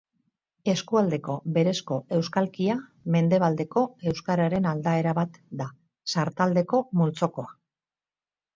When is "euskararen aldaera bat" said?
4.13-5.39